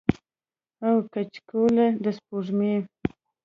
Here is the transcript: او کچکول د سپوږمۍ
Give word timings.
او 0.85 0.95
کچکول 1.13 1.75
د 2.03 2.05
سپوږمۍ 2.17 2.75